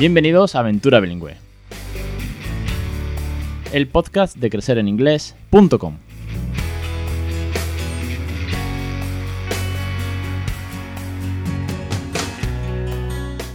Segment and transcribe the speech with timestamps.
[0.00, 1.36] Bienvenidos a Aventura Bilingüe,
[3.70, 5.98] el podcast de crecereninglés.com.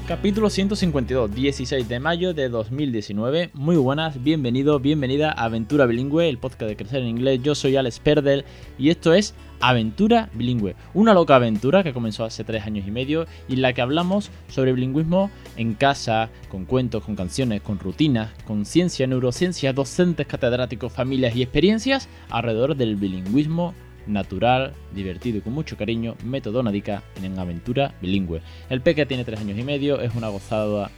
[0.07, 3.49] Capítulo 152, 16 de mayo de 2019.
[3.55, 7.41] Muy buenas, bienvenido, bienvenida a Aventura Bilingüe, el podcast de Crecer en Inglés.
[7.41, 8.45] Yo soy Alex Perdel
[8.77, 13.25] y esto es Aventura Bilingüe, una loca aventura que comenzó hace tres años y medio
[13.47, 18.31] y en la que hablamos sobre bilingüismo en casa, con cuentos, con canciones, con rutinas,
[18.45, 23.73] con ciencia, neurociencia, docentes, catedráticos, familias y experiencias alrededor del bilingüismo
[24.07, 28.41] natural, divertido y con mucho cariño, método Nadica en aventura bilingüe.
[28.69, 30.91] El peque tiene tres años y medio, es una gozada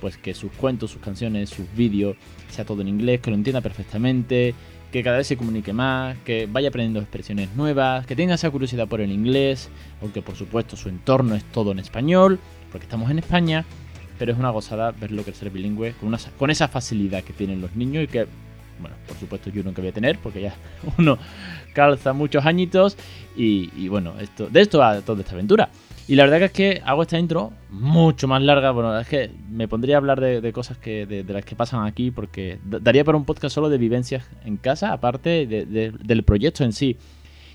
[0.00, 2.16] pues que sus cuentos, sus canciones, sus vídeos
[2.50, 4.54] sea todo en inglés, que lo entienda perfectamente,
[4.94, 8.86] que cada vez se comunique más, que vaya aprendiendo expresiones nuevas, que tenga esa curiosidad
[8.86, 9.68] por el inglés,
[10.00, 12.38] aunque por supuesto su entorno es todo en español,
[12.70, 13.64] porque estamos en España,
[14.20, 18.04] pero es una gozada verlo crecer bilingüe con, con esa facilidad que tienen los niños
[18.04, 18.28] y que
[18.78, 20.54] bueno, por supuesto yo nunca voy a tener, porque ya
[20.98, 21.18] uno
[21.72, 22.96] calza muchos añitos.
[23.34, 25.70] Y, bueno, esto, de esto va toda esta aventura.
[26.06, 28.72] Y la verdad que es que hago esta intro mucho más larga.
[28.72, 32.10] Bueno, es que me pondría a hablar de, cosas que, de, las que pasan aquí,
[32.10, 36.98] porque daría para un podcast solo de vivencias en casa, aparte del proyecto en sí.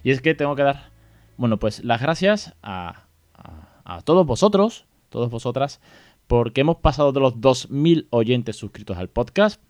[0.03, 0.89] Y es que tengo que dar,
[1.37, 3.03] bueno, pues las gracias a,
[3.85, 5.79] a todos vosotros, todos vosotras,
[6.25, 9.61] porque hemos pasado de los 2.000 oyentes suscritos al podcast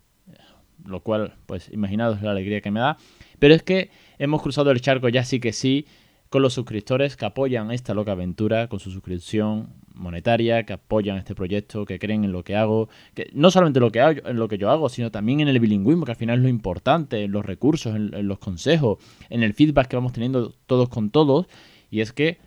[0.85, 2.97] lo cual, pues imaginaos la alegría que me da.
[3.37, 5.85] Pero es que hemos cruzado el charco ya sí que sí
[6.29, 11.35] con los suscriptores que apoyan esta loca aventura con su suscripción monetaria, que apoyan este
[11.35, 14.47] proyecto, que creen en lo que hago, que no solamente lo que hago, en lo
[14.47, 17.31] que yo hago, sino también en el bilingüismo, que al final es lo importante, en
[17.31, 21.47] los recursos, en los consejos, en el feedback que vamos teniendo todos con todos.
[21.89, 22.37] Y es que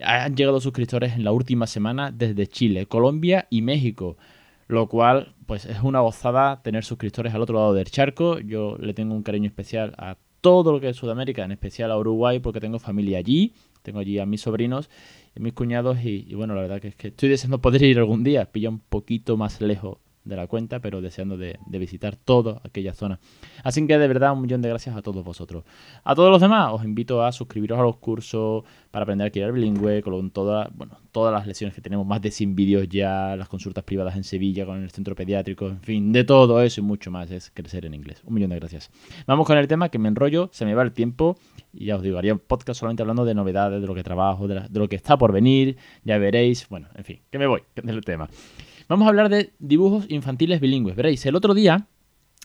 [0.00, 4.16] han llegado suscriptores en la última semana desde Chile, Colombia y México
[4.72, 8.38] lo cual pues es una gozada tener suscriptores al otro lado del charco.
[8.38, 11.98] Yo le tengo un cariño especial a todo lo que es Sudamérica, en especial a
[11.98, 14.90] Uruguay, porque tengo familia allí, tengo allí a mis sobrinos
[15.34, 17.98] y mis cuñados y, y bueno, la verdad que es que estoy deseando poder ir
[17.98, 22.60] algún día, pilla un poquito más lejos de la cuenta, pero deseando de, visitar toda
[22.64, 23.18] aquella zona.
[23.64, 25.64] Así que de verdad un millón de gracias a todos vosotros.
[26.04, 29.52] A todos los demás os invito a suscribiros a los cursos para aprender a crear
[29.52, 33.48] bilingüe, con todas, bueno, todas las lecciones que tenemos, más de 100 vídeos ya, las
[33.48, 37.10] consultas privadas en Sevilla con el centro pediátrico, en fin, de todo eso y mucho
[37.10, 38.22] más es crecer en inglés.
[38.24, 38.90] Un millón de gracias.
[39.26, 41.36] Vamos con el tema que me enrollo, se me va el tiempo
[41.72, 44.46] y ya os digo, haría un podcast solamente hablando de novedades, de lo que trabajo,
[44.46, 48.02] de, lo que está por venir, ya veréis, bueno, en fin, que me voy del
[48.02, 48.28] tema.
[48.88, 50.96] Vamos a hablar de dibujos infantiles bilingües.
[50.96, 51.86] Veréis, el otro día,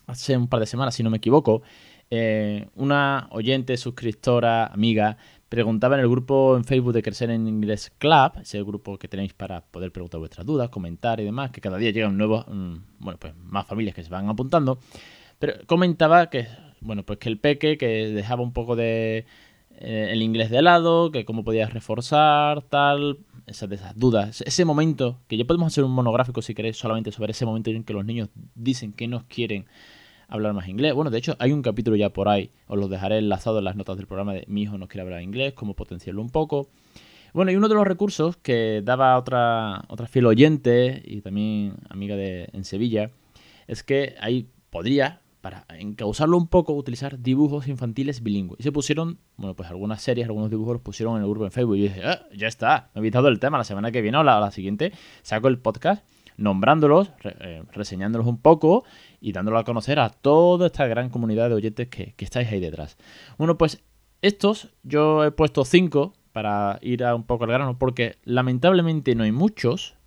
[0.06, 1.62] hace un par de semanas, si no me equivoco,
[2.10, 5.18] eh, una oyente, suscriptora, amiga,
[5.48, 9.34] preguntaba en el grupo en Facebook de Crecer en Inglés Club, ese grupo que tenéis
[9.34, 13.18] para poder preguntar vuestras dudas, comentar y demás, que cada día llegan nuevos, mm, bueno,
[13.18, 14.78] pues más familias que se van apuntando.
[15.38, 16.48] Pero comentaba que,
[16.80, 19.26] bueno, pues que el peque que dejaba un poco de
[19.80, 25.18] eh, el inglés de lado, que cómo podías reforzar, tal, esas, esas dudas, ese momento,
[25.28, 28.04] que ya podemos hacer un monográfico si queréis solamente sobre ese momento en que los
[28.04, 29.66] niños dicen que no quieren
[30.28, 30.94] hablar más inglés.
[30.94, 33.76] Bueno, de hecho hay un capítulo ya por ahí, os lo dejaré enlazado en las
[33.76, 36.68] notas del programa de Mi hijo no quiere hablar inglés, cómo potenciarlo un poco.
[37.34, 42.16] Bueno, y uno de los recursos que daba otra, otra fiel oyente y también amiga
[42.16, 43.10] de en Sevilla,
[43.66, 48.60] es que ahí podría para encauzarlo un poco, utilizar dibujos infantiles bilingües.
[48.60, 51.52] Y se pusieron, bueno, pues algunas series, algunos dibujos los pusieron en el grupo en
[51.52, 51.76] Facebook.
[51.76, 53.58] Y yo dije, ah, ya está, me he evitado el tema.
[53.58, 56.04] La semana que viene o la, siguiente saco el podcast
[56.36, 58.84] nombrándolos, eh, reseñándolos un poco
[59.20, 62.60] y dándolo a conocer a toda esta gran comunidad de oyentes que, que estáis ahí
[62.60, 62.96] detrás.
[63.38, 63.82] Bueno, pues
[64.22, 69.24] estos yo he puesto cinco para ir a un poco al grano, porque lamentablemente no
[69.24, 69.97] hay muchos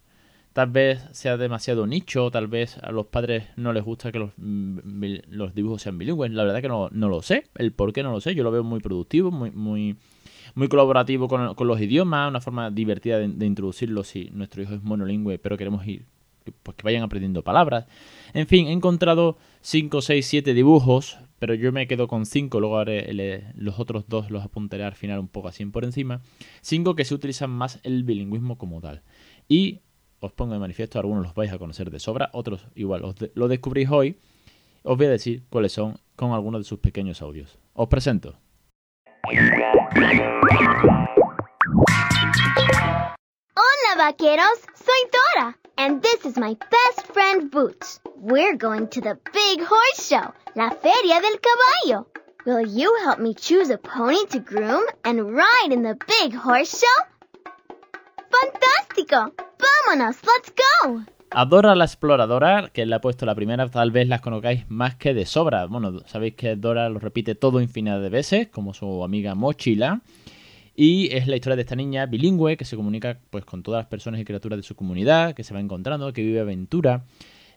[0.54, 4.32] tal vez sea demasiado nicho, tal vez a los padres no les gusta que los,
[4.38, 4.80] mm,
[5.30, 6.32] los dibujos sean bilingües.
[6.32, 8.36] La verdad que no, lo sé, el por qué no lo sé.
[8.36, 9.96] Yo lo veo muy productivo, muy, muy,
[10.56, 14.74] muy colaborativo con, con los idiomas, una forma divertida de, de, introducirlo si nuestro hijo
[14.74, 16.06] es monolingüe, pero queremos ir,
[16.64, 17.86] pues que vayan aprendiendo palabras.
[18.34, 22.78] En fin, he encontrado 5, 6, 7 dibujos, pero yo me quedo con 5, luego
[22.78, 26.22] haré los otros dos los apuntaré al final un poco así por encima.
[26.62, 29.02] 5 que se utilizan más el bilingüismo como tal.
[29.48, 29.80] Y
[30.22, 33.48] os pongo de manifiesto, algunos los vais a conocer de sobra, otros igual os lo
[33.48, 34.18] descubrís hoy.
[34.84, 37.58] Os voy a decir cuáles son con algunos de sus pequeños audios.
[37.74, 38.38] Os presento.
[43.56, 48.00] Hola vaqueros, soy Dora, and this is my best friend Boots.
[48.16, 52.08] We're going to the Big Horse Show, la Feria del Caballo.
[52.46, 56.80] Will you help me choose a pony to groom and ride in the Big Horse
[56.80, 57.06] Show?
[58.32, 59.51] ¡Fantástico!
[59.62, 60.18] ¡Vámonos!
[60.24, 61.02] ¡Let's go!
[61.30, 64.96] A Dora la exploradora, que le ha puesto la primera, tal vez las conozcáis más
[64.96, 65.66] que de sobra.
[65.66, 70.02] Bueno, sabéis que Dora lo repite todo infinidad de veces, como su amiga Mochila.
[70.76, 73.88] Y es la historia de esta niña bilingüe que se comunica pues, con todas las
[73.88, 77.06] personas y criaturas de su comunidad, que se va encontrando, que vive aventura.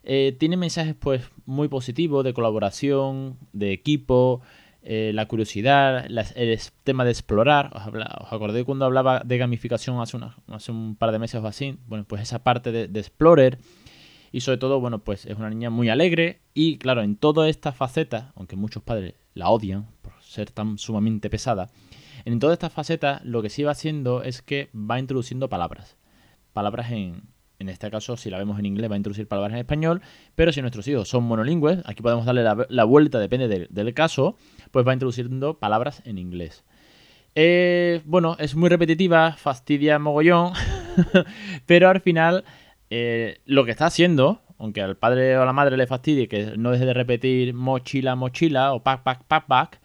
[0.03, 4.41] Eh, tiene mensajes pues, muy positivos de colaboración, de equipo,
[4.87, 6.05] eh, la curiosidad,
[6.35, 7.71] el tema de explorar.
[7.73, 11.79] ¿Os, habla, acordé cuando hablaba de gamificación hace, hace, un par de meses o así?
[11.87, 13.57] Bueno, pues esa parte de, de, Explorer.
[14.31, 16.41] Y sobre todo, bueno, pues es una niña muy alegre.
[16.53, 21.31] Y claro, en toda esta faceta, aunque muchos padres la odian por ser tan sumamente
[21.31, 21.71] pesada,
[22.23, 25.97] en toda esta faceta lo que sí va haciendo es que va introduciendo palabras.
[26.53, 27.23] Palabras en,
[27.59, 30.01] en este caso, si la vemos en inglés, va a introducir palabras en español,
[30.35, 34.35] pero si nuestros hijos son monolingües, aquí podemos darle la, vuelta, depende del caso,
[34.75, 36.65] pues va introduciendo palabras en inglés.
[37.33, 40.51] Eh, bueno, es muy repetitiva, fastidia mogollón,
[41.65, 42.43] pero al final
[42.89, 46.57] eh, lo que está haciendo, aunque al padre o a la madre le fastidie que
[46.57, 49.79] no deje de repetir mochila, mochila o pack, pack, pack, pack,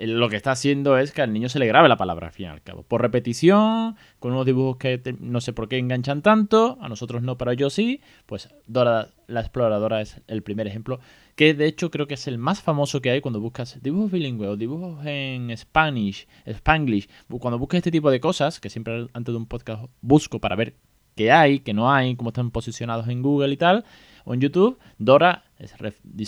[0.00, 2.32] eh, lo que está haciendo es que al niño se le grabe la palabra al
[2.32, 2.84] fin y al cabo.
[2.84, 7.36] Por repetición, con unos dibujos que no sé por qué enganchan tanto, a nosotros no,
[7.36, 11.00] pero yo sí, pues Dora la exploradora es el primer ejemplo,
[11.40, 14.50] que de hecho creo que es el más famoso que hay cuando buscas dibujos bilingües
[14.50, 17.08] o dibujos en Spanish, Spanglish,
[17.40, 20.76] cuando buscas este tipo de cosas, que siempre antes de un podcast busco para ver
[21.16, 23.86] qué hay, qué no hay, cómo están posicionados en Google y tal,
[24.26, 25.74] o en YouTube, Dora es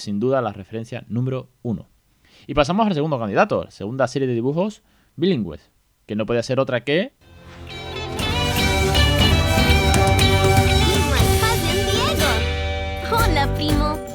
[0.01, 1.91] sin duda la referencia número uno.
[2.47, 4.83] Y pasamos al segundo candidato, segunda serie de dibujos
[5.17, 5.71] bilingües,
[6.07, 7.13] que no puede ser otra que...
[13.57, 14.12] Primo.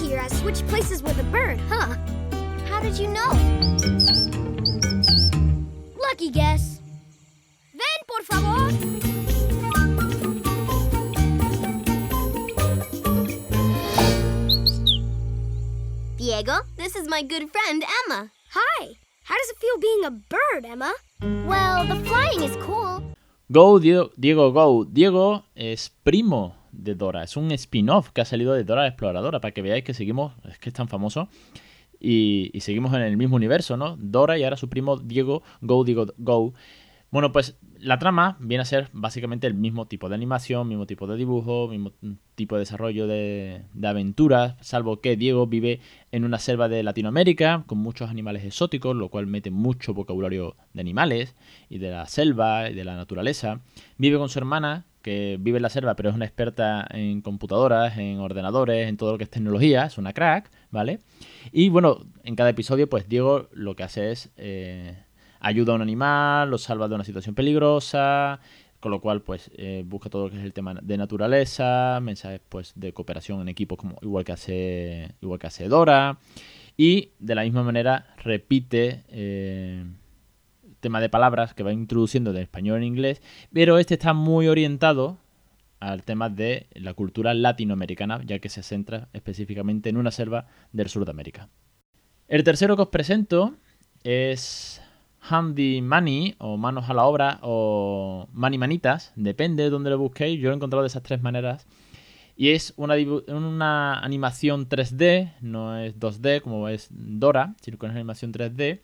[0.00, 1.96] Here has switched places with a bird, huh?
[2.68, 3.30] How did you know?
[6.00, 6.80] Lucky guess.
[7.72, 8.70] Ven, por favor.
[16.16, 16.60] Diego.
[16.76, 18.30] This is my good friend, Emma.
[18.50, 18.96] Hi.
[19.24, 20.94] How does it feel being a bird, Emma?
[21.20, 23.02] Well, the flying is cool.
[23.52, 24.84] Go, Diego, go.
[24.84, 27.22] Diego es primo de Dora.
[27.22, 29.40] Es un spin-off que ha salido de Dora la Exploradora.
[29.40, 31.28] Para que veáis que seguimos, es que es tan famoso.
[32.00, 33.96] Y, y, seguimos en el mismo universo, ¿no?
[33.98, 36.52] Dora y ahora su primo Diego, Go, Diego, Go.
[37.14, 41.06] Bueno, pues la trama viene a ser básicamente el mismo tipo de animación, mismo tipo
[41.06, 41.92] de dibujo, mismo
[42.34, 45.78] tipo de desarrollo de, aventuras, salvo que Diego vive
[46.10, 50.80] en una selva de Latinoamérica con muchos animales exóticos, lo cual mete mucho vocabulario de
[50.80, 51.36] animales
[51.68, 53.60] y de la selva y de la naturaleza.
[53.96, 57.96] Vive con su hermana, que vive en la selva, pero es una experta en computadoras,
[57.96, 60.98] en ordenadores, en todo lo que es tecnología, es una crack, ¿vale?
[61.52, 64.30] Y bueno, en cada episodio, pues Diego lo que hace es...
[64.36, 64.96] Eh,
[65.44, 68.40] ayuda a un animal, lo salva de una situación peligrosa,
[68.80, 72.40] con lo cual pues eh, busca todo lo que es el tema de naturaleza, mensajes
[72.48, 76.18] pues de cooperación en equipo como igual que hace igual que hace Dora
[76.76, 79.84] y de la misma manera repite eh,
[80.84, 83.22] tema de palabras que va introduciendo de español en inglés,
[83.54, 85.16] pero este está muy orientado
[85.80, 90.90] al tema de la cultura latinoamericana, ya que se centra específicamente en una selva del
[90.90, 91.48] sur de América.
[92.28, 93.54] El tercero que os presento
[94.02, 94.82] es
[95.22, 100.38] Handy Money o Manos a la Obra o Mani Manitas, depende de donde lo busquéis,
[100.38, 101.66] yo lo he encontrado de esas tres maneras.
[102.36, 102.94] Y es una,
[103.28, 108.80] una animación 3D, no es 2D como es Dora, sino que es una animación 3D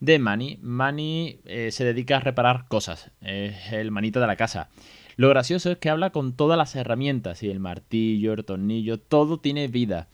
[0.00, 0.58] de Mani.
[0.62, 4.68] Mani eh, se dedica a reparar cosas, es el manito de la casa.
[5.16, 9.38] Lo gracioso es que habla con todas las herramientas, y el martillo, el tornillo, todo
[9.40, 10.08] tiene vida.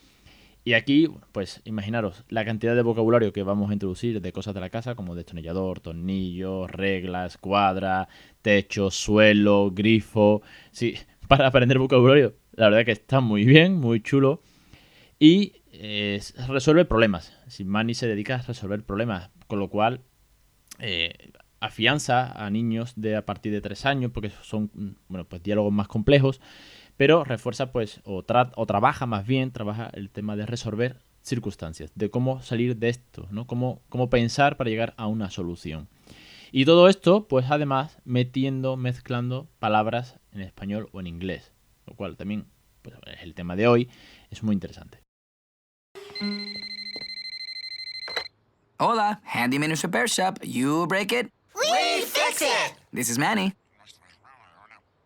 [0.65, 4.61] Y aquí, pues imaginaros la cantidad de vocabulario que vamos a introducir de cosas de
[4.61, 8.09] la casa, como destornillador, tornillo, reglas, cuadra,
[8.43, 10.43] techo, suelo, grifo.
[10.71, 10.95] Sí,
[11.29, 14.41] para aprender vocabulario, la verdad que está muy bien, muy chulo.
[15.19, 17.37] Y eh, resuelve problemas.
[17.49, 20.01] Si Manny se dedica a resolver problemas, con lo cual
[20.79, 21.13] eh,
[21.61, 25.89] afianza a niños de a partir de tres años, porque son bueno, pues diálogos más
[25.89, 26.41] complejos
[26.97, 32.09] pero refuerza pues o, o trabaja más bien, trabaja el tema de resolver circunstancias, de
[32.09, 33.47] cómo salir de esto, ¿no?
[33.47, 35.89] Cómo, cómo pensar para llegar a una solución.
[36.51, 41.53] Y todo esto, pues además, metiendo, mezclando palabras en español o en inglés,
[41.87, 42.47] lo cual también
[42.81, 43.91] pues, es el tema de hoy,
[44.31, 45.03] es muy interesante.
[48.83, 50.41] Hola, Handyman Repair Shop.
[50.43, 51.31] You break it?
[51.55, 52.73] We fix it!
[52.93, 53.55] This is Manny.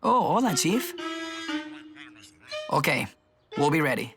[0.01, 0.95] Oh, hola, Chief.
[2.73, 3.05] Okay,
[3.55, 4.15] we'll be ready.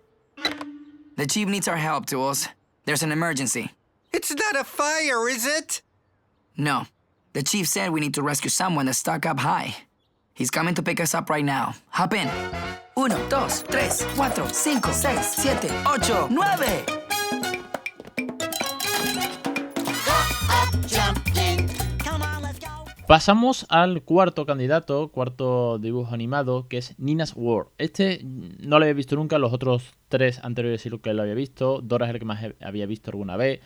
[1.16, 2.48] The chief needs our help, Tools.
[2.86, 3.70] There's an emergency.
[4.14, 5.82] It's not a fire, is it?
[6.56, 6.86] No.
[7.34, 9.76] The chief said we need to rescue someone that's stuck up high.
[10.32, 11.74] He's coming to pick us up right now.
[11.90, 12.30] Hop in.
[12.96, 16.99] Uno, dos, tres, cuatro, cinco, seis, siete, ocho, nueve.
[23.10, 27.72] Pasamos al cuarto candidato, cuarto dibujo animado, que es Nina's World.
[27.76, 31.80] Este no lo había visto nunca, los otros tres anteriores sí que lo había visto.
[31.80, 33.62] Dora es el que más había visto alguna vez.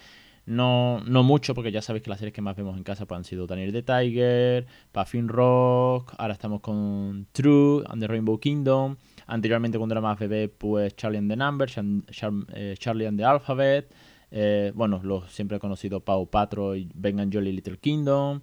[0.46, 3.18] No, no mucho, porque ya sabéis que las series que más vemos en casa pues,
[3.18, 8.96] han sido Daniel the Tiger, Puffin Rock, ahora estamos con True and the Rainbow Kingdom.
[9.26, 13.92] Anteriormente cuando era más bebé, pues Charlie and the Numbers, eh, Charlie and the Alphabet.
[14.30, 18.40] Eh, bueno, los siempre he conocido Pau Patro y Ben and Jolly Little Kingdom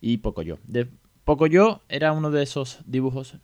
[0.00, 0.58] y Pocoyo.
[0.64, 0.88] De
[1.24, 3.36] Pocoyo era uno de esos dibujos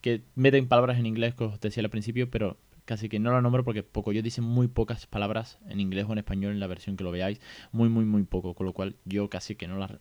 [0.00, 3.42] que meten palabras en inglés, que os decía al principio, pero casi que no lo
[3.42, 6.96] nombro porque Pocoyo dice muy pocas palabras en inglés o en español en la versión
[6.96, 7.40] que lo veáis.
[7.70, 10.00] Muy, muy, muy poco, con lo cual yo casi que no la,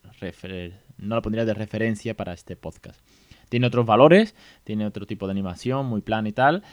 [0.97, 3.01] no la pondría de referencia para este podcast.
[3.49, 6.63] Tiene otros valores, tiene otro tipo de animación, muy plan y tal,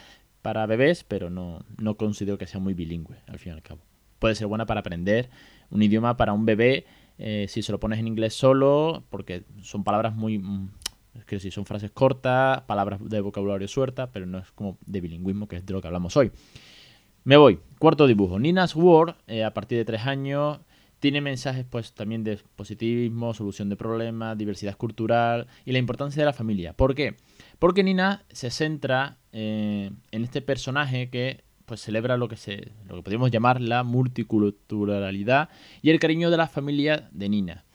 [0.41, 3.81] para bebés, pero no, no considero que sea muy bilingüe, al fin y al cabo.
[4.19, 5.29] Puede ser buena para aprender
[5.69, 6.85] un idioma para un bebé
[7.17, 10.39] eh, si se lo pones en inglés solo, porque son palabras muy...
[10.39, 10.69] Mm,
[11.15, 14.99] es que si son frases cortas, palabras de vocabulario suelta, pero no es como de
[14.99, 16.31] bilingüismo, que es de lo que hablamos hoy.
[17.23, 17.59] Me voy.
[17.79, 18.37] Cuarto dibujo.
[18.37, 20.59] Nina's World, eh, a partir de tres años,
[20.99, 26.25] tiene mensajes pues también de positivismo, solución de problemas, diversidad cultural y la importancia de
[26.25, 26.73] la familia.
[26.73, 27.15] ¿Por qué?
[27.59, 32.95] Porque Nina se centra eh, en este personaje que pues celebra lo que se lo
[32.95, 35.49] que podríamos llamar la multiculturalidad
[35.81, 37.65] y el cariño de la familia de Nina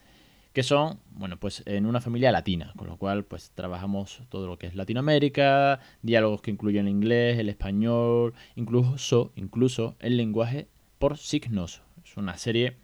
[0.53, 4.59] que son bueno pues en una familia latina con lo cual pues trabajamos todo lo
[4.59, 10.69] que es Latinoamérica diálogos que incluyen el inglés el español incluso incluso el lenguaje
[11.01, 11.83] por signos.
[12.05, 12.77] Es una serie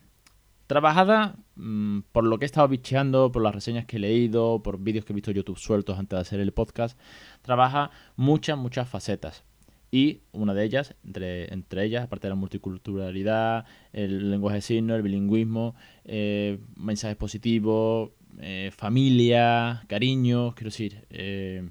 [0.67, 4.79] trabajada mm, por lo que he estado bicheando por las reseñas que he leído por
[4.79, 6.99] vídeos que he visto YouTube sueltos antes de hacer el podcast
[7.43, 9.45] trabaja muchas muchas facetas
[9.91, 14.97] y una de ellas, entre, entre ellas, aparte de la multiculturalidad, el lenguaje de signos,
[14.97, 15.75] el bilingüismo,
[16.05, 21.69] eh, mensajes positivos, eh, familia, cariño, quiero decir, eh,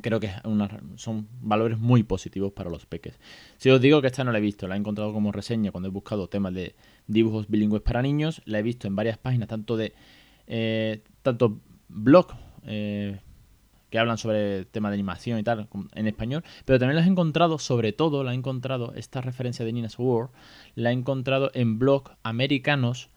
[0.00, 0.30] creo que
[0.96, 3.18] son valores muy positivos para los peques.
[3.58, 5.88] Si os digo que esta no la he visto, la he encontrado como reseña cuando
[5.88, 6.76] he buscado temas de
[7.06, 9.92] dibujos bilingües para niños, la he visto en varias páginas, tanto de
[11.22, 12.28] tanto blog
[13.94, 17.60] que hablan sobre tema de animación y tal en español, pero también las he encontrado,
[17.60, 20.30] sobre todo la he encontrado, esta referencia de Nina's World,
[20.74, 23.08] la he encontrado en blogs americanos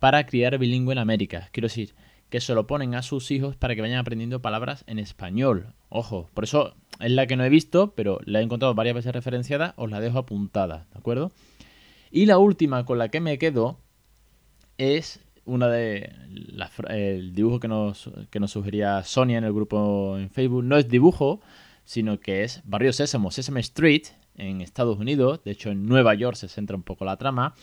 [0.00, 1.48] para criar bilingüe en América.
[1.52, 1.94] Quiero decir,
[2.28, 5.74] que se lo ponen a sus hijos para que vayan aprendiendo palabras en español.
[5.90, 9.12] Ojo, por eso es la que no he visto, pero la he encontrado varias veces
[9.12, 11.30] referenciada, os la dejo apuntada, ¿de acuerdo?
[12.10, 13.78] Y la última con la que me quedo
[14.76, 16.12] es una de
[16.88, 20.88] el dibujo que nos, que nos sugería Sonia en el grupo en Facebook no es
[20.88, 21.40] dibujo,
[21.84, 24.02] sino que es Barrio Sésamo, Sesame Street
[24.36, 25.40] en Estados Unidos.
[25.44, 27.54] De hecho, en Nueva York se centra un poco la trama.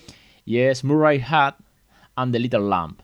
[0.45, 1.55] Y es Murray Hat
[2.15, 3.01] and the Little Lamp.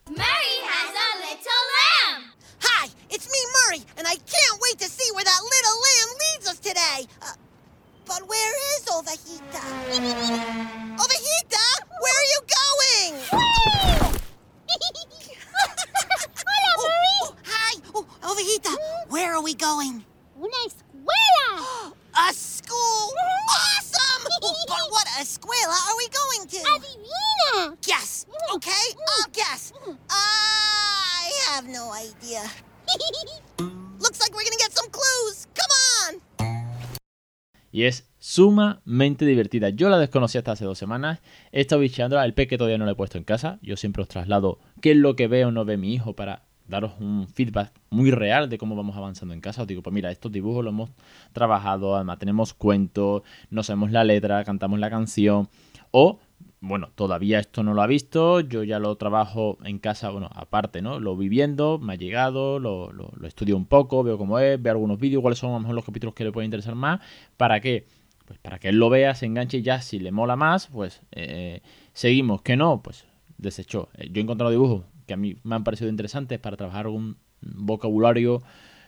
[37.71, 39.69] Y es sumamente divertida.
[39.69, 41.19] Yo la desconocí hasta hace dos semanas.
[41.51, 42.25] He estado bicheándola.
[42.25, 43.59] El peque todavía no la he puesto en casa.
[43.61, 46.43] Yo siempre os traslado qué es lo que ve o no ve mi hijo para
[46.69, 49.63] daros un feedback muy real de cómo vamos avanzando en casa.
[49.63, 50.91] Os digo, pues mira, estos dibujos los hemos
[51.33, 55.49] trabajado, además tenemos cuentos, no sabemos la letra, cantamos la canción.
[55.91, 56.19] O,
[56.61, 60.81] bueno, todavía esto no lo ha visto, yo ya lo trabajo en casa, bueno, aparte,
[60.81, 60.99] ¿no?
[60.99, 64.73] Lo viviendo, me ha llegado, lo, lo, lo estudio un poco, veo cómo es, veo
[64.73, 66.99] algunos vídeos, cuáles son a lo mejor los capítulos que le pueden interesar más,
[67.37, 67.87] para que
[68.29, 71.01] pues para que él lo vea, se enganche y ya si le mola más, pues
[71.13, 71.61] eh,
[71.93, 72.43] seguimos.
[72.43, 73.07] Que no, pues
[73.39, 73.89] desechó.
[73.95, 77.17] Eh, yo he encontrado dibujos que a mí me han parecido interesantes para trabajar un
[77.41, 78.43] vocabulario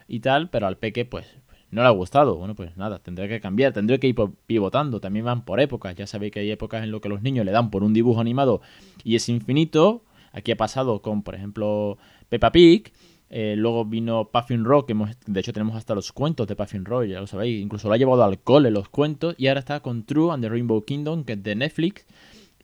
[0.08, 1.26] y tal, pero al peque pues
[1.72, 2.38] no le ha gustado.
[2.38, 5.00] Bueno, pues nada, tendré que cambiar, tendré que ir pivotando.
[5.00, 5.96] También van por épocas.
[5.96, 8.20] Ya sabéis que hay épocas en las que los niños le dan por un dibujo
[8.22, 8.62] animado
[9.04, 10.04] y es infinito.
[10.34, 11.98] Aquí ha pasado con, por ejemplo,
[12.30, 12.92] Peppa Pig
[13.34, 16.84] eh, luego vino Puffin Rock, que hemos, de hecho tenemos hasta los cuentos de Puffin
[16.84, 17.62] Rock, ya lo sabéis.
[17.62, 19.36] Incluso lo ha llevado al cole los cuentos.
[19.38, 22.06] Y ahora está con True and the Rainbow Kingdom, que es de Netflix.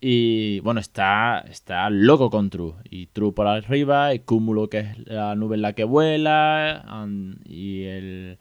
[0.02, 2.74] Y bueno, está, está loco con True.
[2.90, 7.08] Y True por arriba, y Cúmulo, que es la nube en la que vuela,
[7.46, 8.38] y el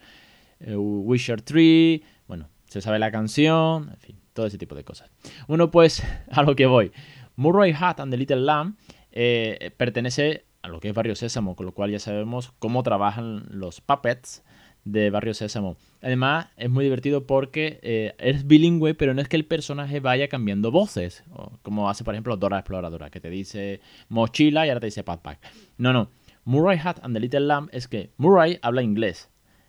[0.74, 2.02] Wisher Tree.
[2.26, 5.10] Bueno, se sabe la canción, en fin, todo ese tipo de cosas.
[5.48, 6.92] Bueno, pues a lo que voy.
[7.36, 8.76] Murray Hat and the Little Lamb
[9.12, 13.46] eh, pertenece a lo que es Barrio Sésamo, con lo cual ya sabemos cómo trabajan
[13.50, 14.42] los puppets
[14.84, 15.76] de Barrio Sésamo.
[16.00, 20.28] Además, es muy divertido porque eh, es bilingüe, pero no es que el personaje vaya
[20.28, 21.24] cambiando voces,
[21.62, 25.40] como hace, por ejemplo, Dora Exploradora, que te dice mochila y ahora te dice backpack.
[25.76, 26.10] No, no.
[26.44, 29.28] Murray Hat and the Little Lamb es que Murray habla inglés.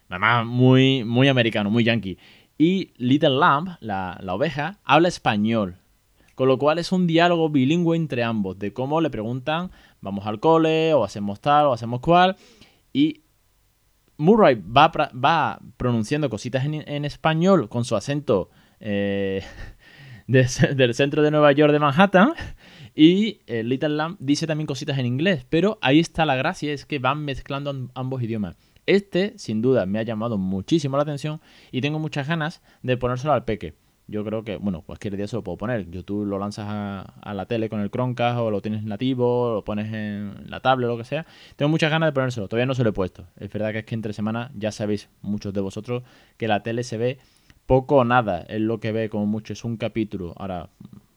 [0.10, 2.18] Además, muy, muy americano, muy yankee.
[2.58, 5.78] Y Little Lamb, la, la oveja, habla español.
[6.36, 9.72] Con lo cual es un diálogo bilingüe entre ambos, de cómo le preguntan,
[10.02, 12.36] vamos al cole, o hacemos tal, o hacemos cual.
[12.94, 13.22] Y
[14.18, 18.50] Murray va, va pronunciando cositas en, en español con su acento
[18.80, 19.44] eh,
[20.28, 22.34] de- del centro de Nueva York de Manhattan.
[22.96, 25.46] Y eh, Little Lamb dice también cositas en inglés.
[25.50, 28.58] Pero ahí está la gracia, es que van mezclando am- ambos idiomas.
[28.88, 31.41] Este, sin duda, me ha llamado muchísimo la atención
[31.72, 33.75] y tengo muchas ganas de ponérselo al peque.
[34.10, 35.91] Yo creo que, bueno, cualquier día se lo puedo poner.
[35.91, 39.53] YouTube lo lanzas a, a la tele con el Chromecast o lo tienes nativo, o
[39.56, 41.25] lo pones en la tablet o lo que sea.
[41.58, 42.48] Tengo muchas ganas de ponérselo.
[42.48, 43.27] Todavía no se lo he puesto.
[43.36, 46.03] Es verdad que es que entre semana ya sabéis, muchos de vosotros,
[46.38, 47.20] que la tele se ve
[47.65, 48.46] poco o nada.
[48.48, 49.51] Es lo que ve como mucho.
[49.51, 50.34] Es un capítulo.
[50.38, 50.70] Ahora,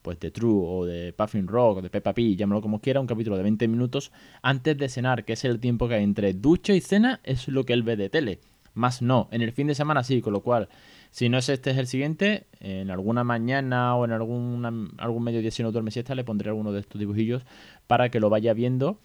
[0.03, 3.07] pues de True o de Puffin Rock o de Peppa Pig, llámalo como quiera, un
[3.07, 6.73] capítulo de 20 minutos antes de cenar, que es el tiempo que hay entre ducha
[6.73, 8.41] y cena, es lo que él ve de tele.
[8.75, 9.29] Más no.
[9.33, 10.69] En el fin de semana sí, con lo cual,
[11.11, 12.47] si no es este, es el siguiente.
[12.61, 16.73] En alguna mañana o en alguna, algún mediodía, si no duerme siesta, le pondré alguno
[16.73, 17.45] de estos dibujillos
[17.87, 19.01] para que lo vaya viendo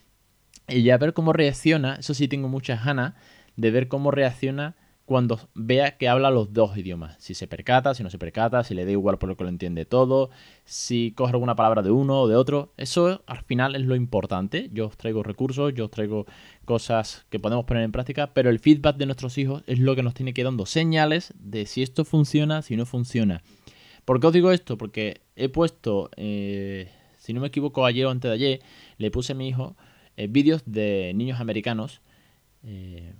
[0.67, 1.95] y ya ver cómo reacciona.
[1.95, 3.15] Eso sí, tengo muchas ganas
[3.55, 4.75] de ver cómo reacciona
[5.05, 7.15] cuando vea que habla los dos idiomas.
[7.19, 9.49] Si se percata, si no se percata, si le da igual por lo que lo
[9.49, 10.31] entiende todo,
[10.65, 12.73] si coge alguna palabra de uno o de otro.
[12.75, 14.69] Eso al final es lo importante.
[14.73, 16.25] Yo os traigo recursos, yo os traigo
[16.65, 20.01] cosas que podemos poner en práctica, pero el feedback de nuestros hijos es lo que
[20.01, 23.43] nos tiene que ir dando señales de si esto funciona, si no funciona.
[24.05, 24.77] ¿Por qué os digo esto?
[24.77, 28.59] Porque he puesto, eh, si no me equivoco, ayer o antes de ayer,
[28.97, 29.75] le puse a mi hijo
[30.17, 32.01] eh, vídeos de niños americanos.
[32.63, 33.13] eh,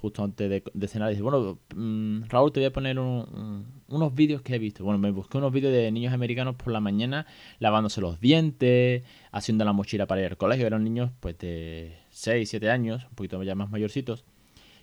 [0.00, 4.14] justo antes de, cenar, dice, bueno, mm, Raúl, te voy a poner un- un- unos
[4.14, 4.84] vídeos que he visto.
[4.84, 7.26] Bueno, me busqué unos vídeos de niños americanos por la mañana
[7.58, 10.66] lavándose los dientes, haciendo la mochila para ir al colegio.
[10.66, 14.24] Eran niños pues de 6, 7 años, un poquito ya más mayorcitos.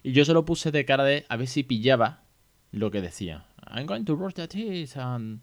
[0.04, 2.24] Y yo se lo puse de cara de a ver si pillaba
[2.72, 3.46] lo que decía.
[3.74, 5.40] I'm going to brush the teeth and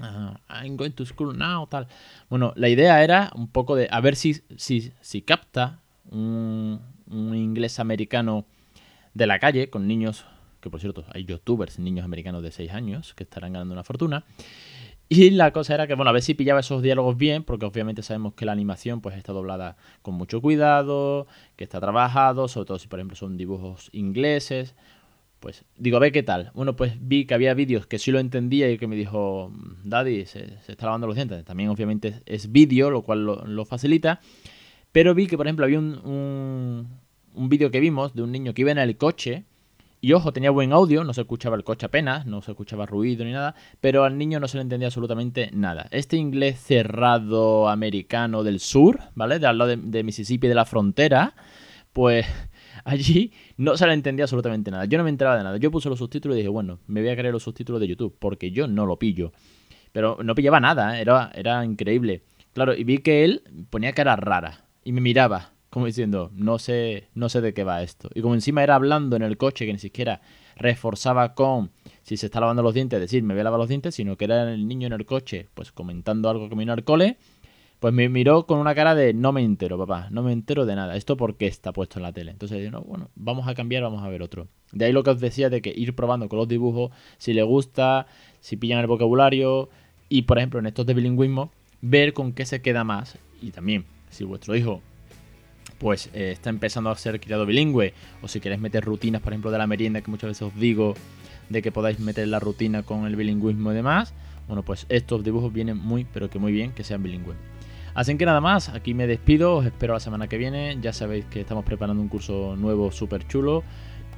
[0.00, 1.86] uh, I'm going to school now, tal.
[2.28, 7.34] Bueno, la idea era un poco de a ver si, si, si capta un, un
[7.34, 8.46] inglés americano
[9.14, 10.24] de la calle con niños,
[10.60, 14.24] que por cierto hay youtubers, niños americanos de 6 años que estarán ganando una fortuna.
[15.08, 18.02] Y la cosa era que, bueno, a ver si pillaba esos diálogos bien, porque obviamente
[18.02, 22.78] sabemos que la animación pues está doblada con mucho cuidado, que está trabajado, sobre todo
[22.78, 24.74] si por ejemplo son dibujos ingleses.
[25.38, 26.50] Pues digo, a ver qué tal.
[26.54, 29.52] Bueno, pues vi que había vídeos que sí lo entendía y que me dijo,
[29.84, 31.44] Daddy, se, está lavando los dientes.
[31.44, 34.20] También obviamente es, vídeo, lo cual lo facilita.
[34.96, 36.88] Pero vi que, por ejemplo, había un,
[37.34, 39.44] un, vídeo que vimos de un niño que iba en el coche.
[40.00, 43.22] Y ojo, tenía buen audio, no se escuchaba el coche apenas, no se escuchaba ruido
[43.22, 45.86] ni nada, pero al niño no se le entendía absolutamente nada.
[45.90, 49.38] Este inglés cerrado americano del sur, ¿vale?
[49.38, 51.34] De al lado de, Mississippi, de la frontera,
[51.92, 52.24] pues
[52.84, 54.86] allí no se le entendía absolutamente nada.
[54.86, 55.58] Yo no me enteraba de nada.
[55.58, 58.16] Yo puse los subtítulos y dije, bueno, me voy a creer los subtítulos de YouTube,
[58.18, 59.34] porque yo no lo pillo.
[59.92, 61.02] Pero no pillaba nada, ¿eh?
[61.02, 62.22] era, era increíble.
[62.54, 67.08] Claro, y vi que él ponía cara rara y me miraba, como diciendo, no sé,
[67.12, 68.08] no sé de qué va esto.
[68.14, 70.20] Y como encima era hablando en el coche, que ni siquiera
[70.54, 71.72] reforzaba con
[72.02, 74.26] si se está lavando los dientes, decir me voy a lavar los dientes, sino que
[74.26, 78.46] era el niño en el coche, pues comentando algo que vino al pues me miró
[78.46, 80.94] con una cara de no me entero, papá, no me entero de nada.
[80.94, 82.30] ¿Esto por qué está puesto en la tele?
[82.30, 84.46] Entonces no, bueno, vamos a cambiar, vamos a ver otro.
[84.70, 87.42] De ahí lo que os decía de que ir probando con los dibujos, si le
[87.42, 88.06] gusta,
[88.38, 89.68] si pillan el vocabulario,
[90.08, 93.18] y por ejemplo en estos de bilingüismo, ver con qué se queda más.
[93.42, 93.84] Y también,
[94.16, 94.82] si vuestro hijo
[95.78, 99.50] pues eh, está empezando a ser criado bilingüe, o si queréis meter rutinas, por ejemplo,
[99.50, 100.94] de la merienda, que muchas veces os digo
[101.48, 104.14] de que podáis meter la rutina con el bilingüismo y demás,
[104.46, 107.36] bueno, pues estos dibujos vienen muy, pero que muy bien que sean bilingües.
[107.94, 111.24] Así que nada más, aquí me despido, os espero la semana que viene, ya sabéis
[111.26, 113.64] que estamos preparando un curso nuevo súper chulo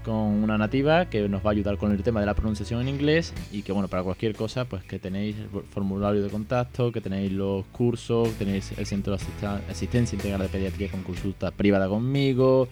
[0.09, 2.89] con una nativa que nos va a ayudar con el tema de la pronunciación en
[2.89, 7.03] inglés y que bueno, para cualquier cosa, pues que tenéis el formulario de contacto, que
[7.03, 9.23] tenéis los cursos, tenéis el centro de
[9.69, 12.69] asistencia integral de pediatría con consulta privada conmigo,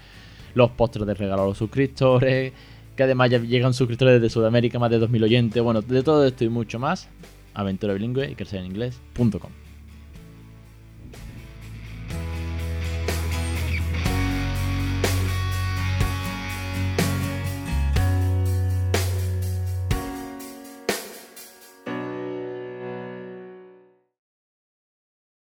[0.55, 2.55] los postres de regalo a los suscriptores,
[2.97, 6.43] que además ya llegan suscriptores desde Sudamérica, más de 2.000 oyentes, bueno, de todo esto
[6.43, 7.11] y mucho más.
[7.53, 9.66] aventura bilingüe y crecer en inglés.com.